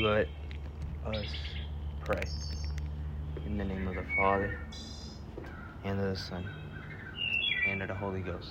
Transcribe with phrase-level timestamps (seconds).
[0.00, 0.28] Let
[1.04, 1.26] us
[2.00, 2.24] pray.
[3.44, 4.50] In the name of the Father,
[5.84, 6.42] and of the Son,
[7.66, 8.48] and of the Holy Ghost.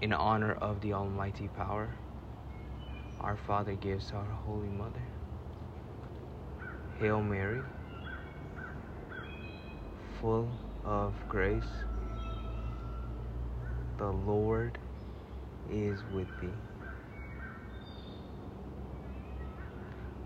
[0.00, 1.96] In honor of the Almighty Power,
[3.20, 5.02] our Father gives our Holy Mother.
[7.00, 7.64] Hail Mary,
[10.20, 10.48] full
[10.84, 11.64] of grace,
[13.98, 14.78] the Lord
[15.72, 16.54] is with thee.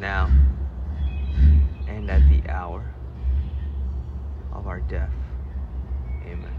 [0.00, 0.30] now
[1.86, 2.82] and at the hour
[4.50, 5.12] of our death.
[6.24, 6.56] Amen.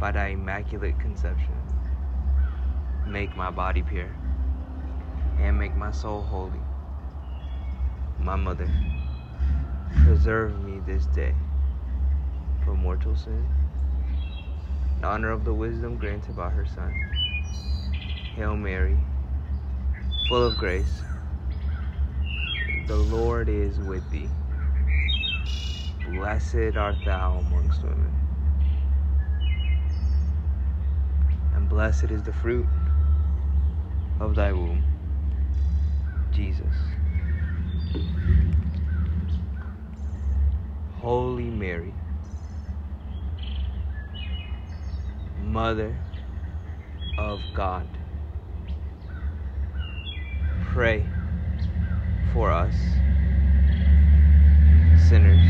[0.00, 1.54] By thy immaculate conception,
[3.06, 4.10] make my body pure
[5.38, 6.60] and make my soul holy.
[8.18, 8.68] My mother,
[10.04, 11.34] preserve me this day
[12.64, 13.46] from mortal sin,
[14.98, 16.92] in honor of the wisdom granted by her Son.
[18.34, 18.98] Hail Mary
[20.28, 21.02] full of grace.
[22.88, 24.28] The Lord is with thee.
[26.04, 28.12] Blessed art thou amongst women,
[31.54, 32.66] and blessed is the fruit
[34.18, 34.82] of thy womb,
[36.32, 36.74] Jesus.
[40.96, 41.94] Holy Mary,
[45.38, 45.96] Mother
[47.16, 47.86] of God
[50.76, 51.02] pray
[52.34, 52.74] for us
[55.08, 55.42] sinners.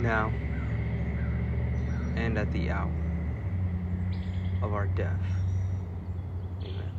[0.00, 0.32] Now
[2.16, 2.90] and at the hour
[4.62, 5.20] of our death.
[6.62, 6.92] Amen.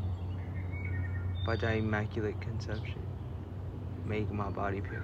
[1.43, 3.01] By thy immaculate conception,
[4.05, 5.01] make my body pure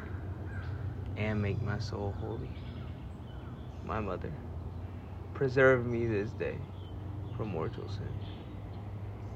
[1.18, 2.52] and make my soul holy.
[3.84, 4.32] My mother,
[5.34, 6.60] preserve me this day
[7.38, 8.14] from mortal sin.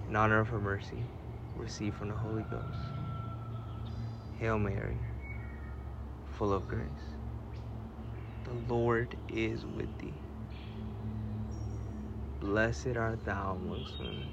[0.10, 1.04] In honor of her mercy,
[1.56, 2.64] receive from the Holy Ghost.
[4.40, 4.98] Hail Mary,
[6.38, 6.82] full of grace.
[8.44, 10.14] The Lord is with thee.
[12.40, 14.30] Blessed art thou amongst women.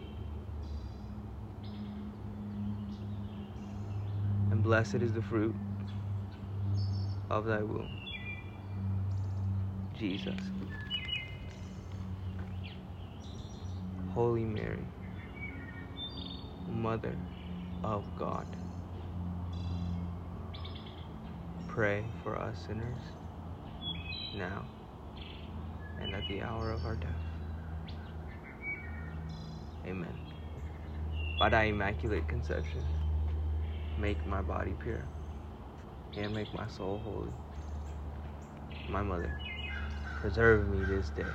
[4.50, 5.56] And blessed is the fruit
[7.30, 7.88] of thy womb,
[9.98, 10.38] Jesus.
[14.14, 14.86] Holy Mary,
[16.68, 17.16] Mother
[17.82, 18.46] of God,
[21.68, 23.00] pray for us sinners
[24.32, 24.66] now
[26.00, 27.10] and at the hour of our death.
[29.86, 30.14] Amen.
[31.38, 32.84] By thy immaculate conception,
[33.98, 35.08] make my body pure
[36.16, 37.34] and make my soul holy.
[38.88, 39.30] My mother,
[40.20, 41.34] preserve me this day